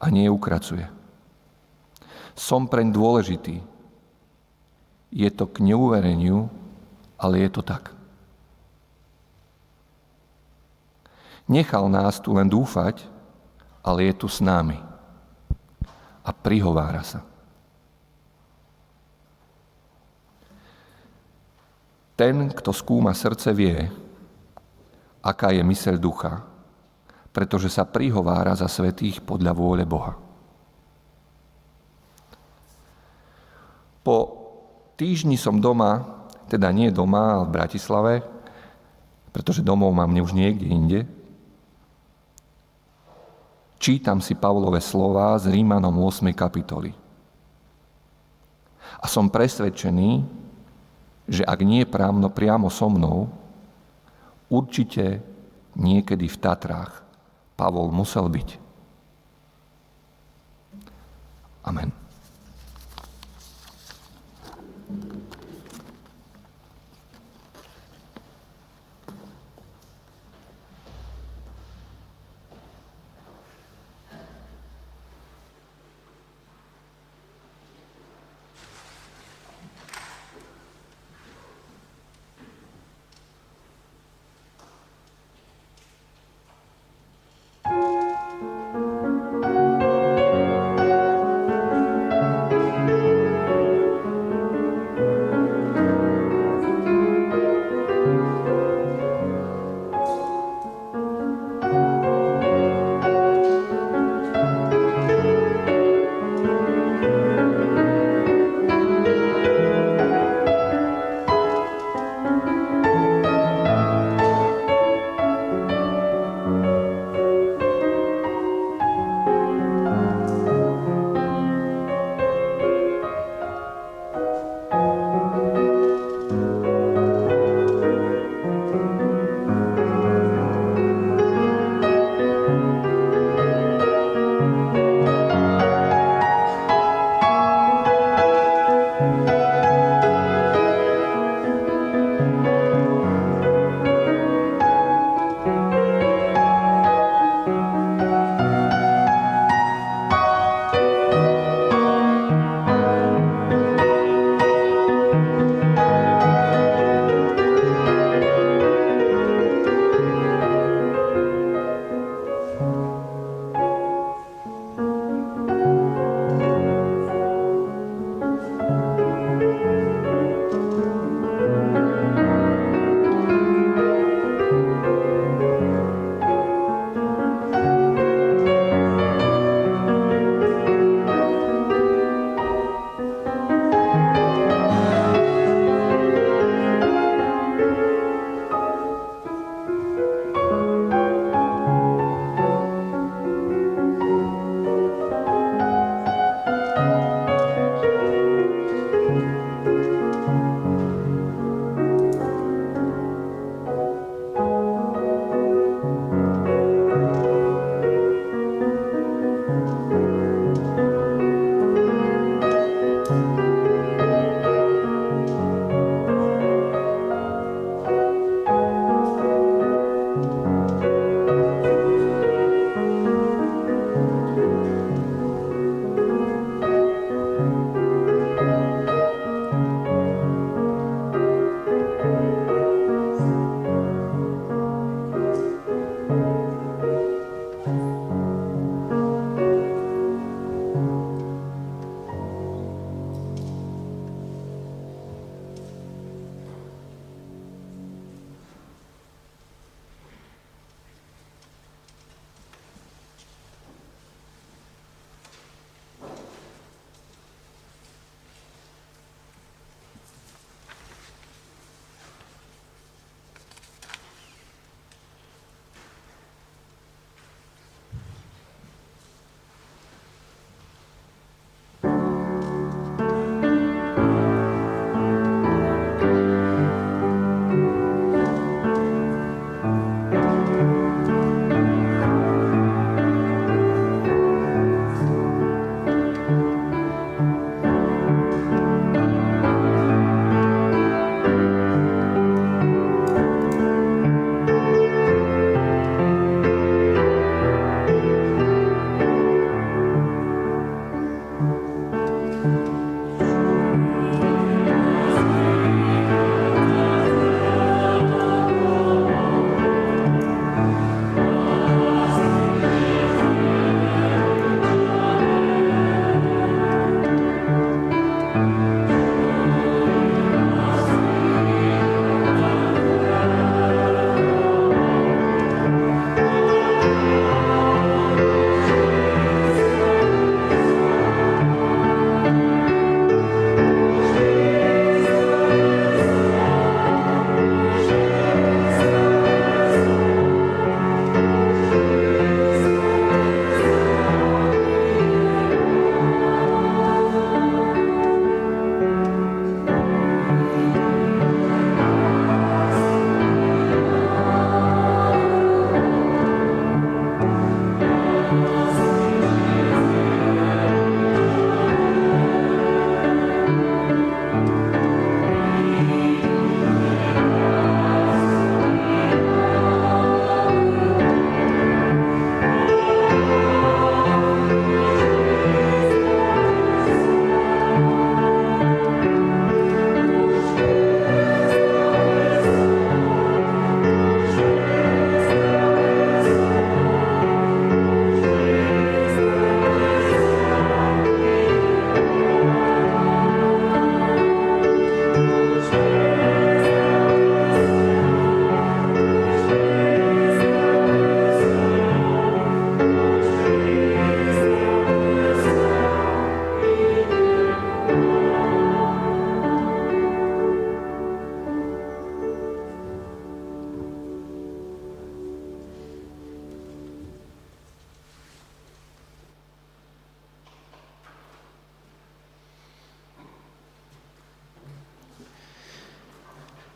[0.00, 1.03] a nie ukracuje.
[2.34, 3.62] Som preň dôležitý.
[5.14, 6.50] Je to k neuvereniu,
[7.14, 7.94] ale je to tak.
[11.46, 13.04] Nechal nás tu len dúfať,
[13.84, 14.80] ale je tu s námi.
[16.24, 17.20] A prihovára sa.
[22.14, 23.90] Ten, kto skúma srdce, vie,
[25.20, 26.46] aká je myseľ ducha,
[27.34, 30.23] pretože sa prihovára za svetých podľa vôle Boha.
[34.04, 34.16] Po
[35.00, 36.04] týždni som doma,
[36.52, 38.14] teda nie doma, ale v Bratislave,
[39.32, 41.00] pretože domov mám už niekde inde.
[43.80, 46.30] Čítam si Pavlové slova z Rímanom 8.
[46.36, 46.92] kapitoly.
[49.00, 50.24] A som presvedčený,
[51.24, 53.28] že ak nie prámno priamo so mnou,
[54.52, 55.24] určite
[55.76, 57.00] niekedy v Tatrách
[57.56, 58.48] Pavol musel byť.
[61.64, 62.03] Amen.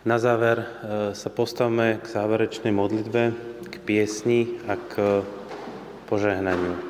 [0.09, 0.65] Na záver
[1.13, 3.23] sa postavme k záverečnej modlitbe,
[3.69, 5.21] k piesni a k
[6.09, 6.88] požehnaniu.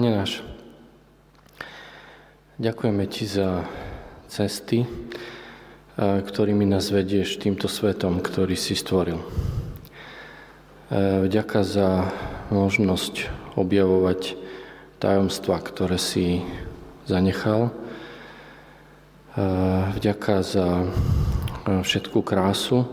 [0.00, 0.40] Pane náš,
[2.56, 3.68] ďakujeme Ti za
[4.32, 4.88] cesty,
[6.00, 9.20] ktorými nás vedieš týmto svetom, ktorý si stvoril.
[10.96, 12.08] Vďaka za
[12.48, 13.28] možnosť
[13.60, 14.40] objavovať
[15.04, 16.48] tajomstva, ktoré si
[17.04, 17.68] zanechal.
[20.00, 20.88] Vďaka za
[21.68, 22.88] všetku krásu,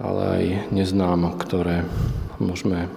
[0.00, 1.84] ale aj neznámo, ktoré
[2.40, 2.88] môžeme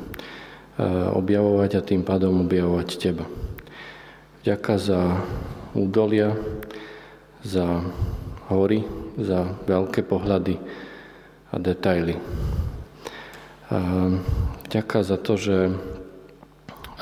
[1.14, 3.26] objavovať a tým pádom objavovať Teba.
[4.46, 5.02] Vďaka za
[5.74, 6.38] údolia,
[7.42, 7.82] za
[8.48, 8.86] hory,
[9.18, 10.62] za veľké pohľady
[11.52, 12.16] a detaily.
[14.68, 15.74] Vďaka za to, že eh,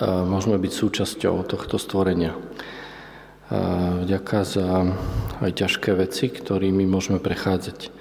[0.06, 2.34] môžeme byť súčasťou tohto stvorenia.
[3.46, 4.90] Vďaka za
[5.38, 7.94] aj ťažké veci, ktorými môžeme prechádzať,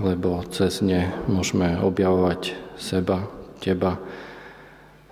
[0.00, 3.28] lebo cez ne môžeme objavovať seba,
[3.60, 4.00] teba,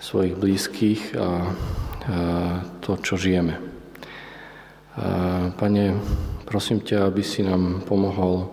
[0.01, 1.53] svojich blízkych a,
[2.81, 3.61] to, čo žijeme.
[5.55, 5.85] Pane,
[6.49, 8.49] prosím ťa, aby si nám pomohol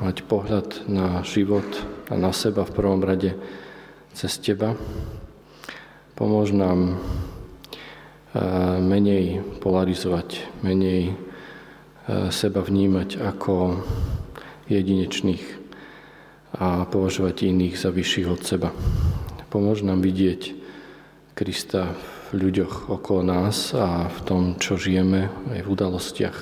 [0.00, 1.66] mať pohľad na život
[2.08, 3.34] a na seba v prvom rade
[4.14, 4.78] cez teba.
[6.16, 7.02] Pomôž nám
[8.80, 11.18] menej polarizovať, menej
[12.30, 13.82] seba vnímať ako
[14.70, 15.55] jedinečných
[16.54, 18.70] a považovať iných za vyšších od seba.
[19.50, 20.54] Pomôž nám vidieť
[21.34, 21.96] Krista
[22.30, 26.38] v ľuďoch okolo nás a v tom, čo žijeme, aj v udalostiach,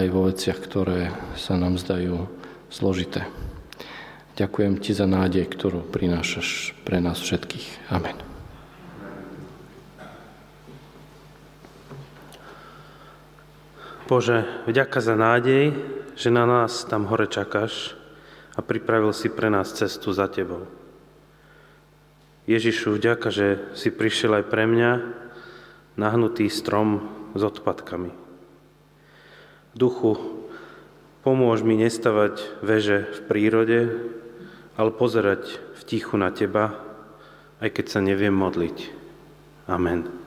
[0.00, 2.26] aj vo veciach, ktoré sa nám zdajú
[2.68, 3.26] zložité.
[4.34, 7.94] Ďakujem Ti za nádej, ktorú prinášaš pre nás všetkých.
[7.94, 8.18] Amen.
[14.04, 15.72] Bože, vďaka za nádej,
[16.12, 17.96] že na nás tam hore čakáš,
[18.54, 20.66] a pripravil si pre nás cestu za Tebou.
[22.46, 24.90] Ježišu, vďaka, že si prišiel aj pre mňa,
[25.96, 28.12] nahnutý strom s odpadkami.
[29.74, 30.14] Duchu,
[31.26, 33.80] pomôž mi nestavať veže v prírode,
[34.78, 36.78] ale pozerať v tichu na Teba,
[37.58, 38.92] aj keď sa neviem modliť.
[39.66, 40.23] Amen.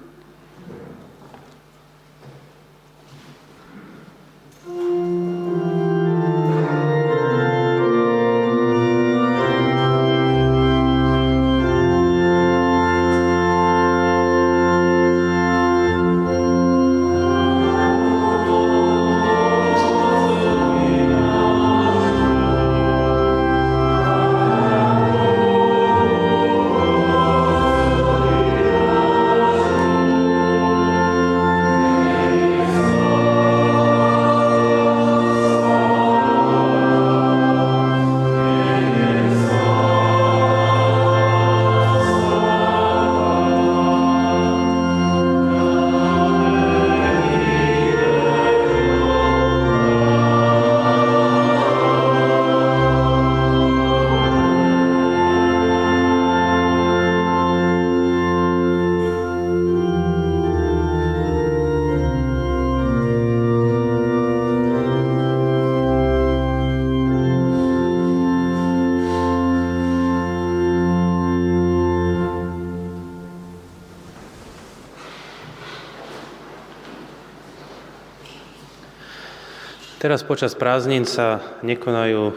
[80.18, 82.34] Teraz počas prázdnin sa nekonajú e,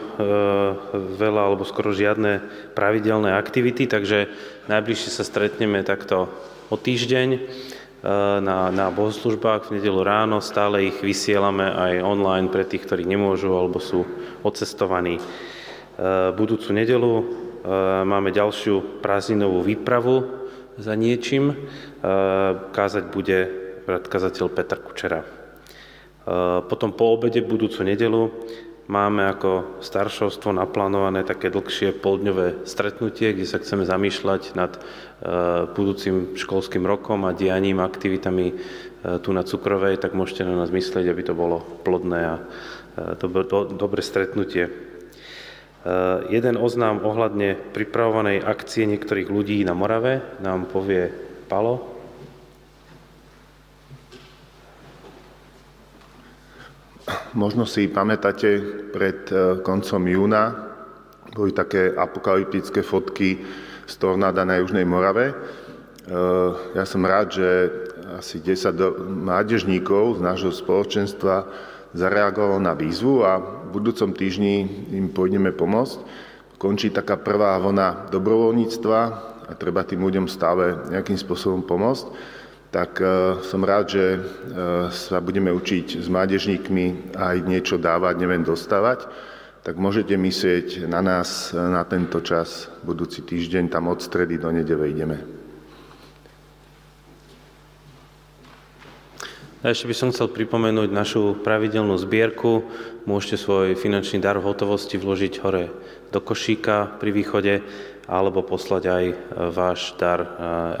[1.17, 2.45] veľa alebo skoro žiadne
[2.77, 4.29] pravidelné aktivity, takže
[4.69, 6.29] najbližšie sa stretneme takto
[6.69, 7.39] o týždeň e,
[8.37, 10.45] na, na bohoslužbách v nedelu ráno.
[10.45, 14.05] Stále ich vysielame aj online pre tých, ktorí nemôžu alebo sú
[14.45, 15.17] odcestovaní.
[15.17, 15.21] E,
[16.37, 17.23] budúcu nedelu e,
[18.05, 20.29] máme ďalšiu prázdninovú výpravu
[20.77, 21.49] za niečím.
[21.49, 21.55] E,
[22.77, 23.39] kázať bude
[23.89, 25.40] kazateľ Petr Kučera.
[26.21, 28.29] Eh, potom po obede budúcu nedelu
[28.85, 36.37] máme ako staršovstvo naplánované také dlhšie poldňové stretnutie, kde sa chceme zamýšľať nad eh, budúcim
[36.37, 38.57] školským rokom a dianím, aktivitami eh,
[39.17, 42.35] tu na Cukrovej, tak môžete na nás myslieť, aby to bolo plodné a
[43.79, 44.67] dobre stretnutie.
[46.27, 51.07] jeden oznám ohľadne pripravovanej akcie niektorých ľudí na Morave nám povie
[51.47, 52.00] Palo.
[57.33, 58.59] Možno si pamätáte,
[58.91, 60.71] pred e, koncom júna
[61.31, 63.39] boli také apokalyptické fotky
[63.87, 65.31] z tornáda na Južnej Morave.
[65.31, 65.35] E,
[66.75, 67.47] ja som rád, že
[68.19, 68.75] asi 10
[69.23, 71.47] mládežníkov z nášho spoločenstva
[71.95, 75.99] zareagovalo na výzvu a v budúcom týždni im pôjdeme pomôcť.
[76.59, 78.99] Končí taká prvá vlna dobrovoľníctva
[79.47, 82.05] a treba tým ľuďom stále nejakým spôsobom pomôcť
[82.71, 83.05] tak e,
[83.43, 84.19] som rád, že e,
[84.89, 89.11] sa budeme učiť s mládežníkmi aj niečo dávať, neviem dostávať,
[89.61, 94.89] tak môžete myslieť na nás na tento čas, budúci týždeň, tam od stredy do nedele
[94.89, 95.41] ideme.
[99.61, 102.65] A ešte by som chcel pripomenúť našu pravidelnú zbierku.
[103.05, 105.69] Môžete svoj finančný dar v hotovosti vložiť hore
[106.09, 107.53] do košíka pri východe
[108.11, 109.15] alebo poslať aj e,
[109.55, 110.27] váš dar e,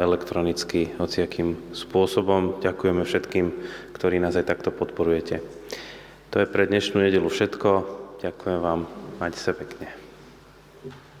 [0.03, 2.59] elektronicky hociakým spôsobom.
[2.59, 3.47] Ďakujeme všetkým,
[3.95, 5.39] ktorí nás aj takto podporujete.
[6.35, 7.69] To je pre dnešnú nedelu všetko.
[8.19, 8.83] Ďakujem vám.
[9.23, 10.00] Majte sa pekne.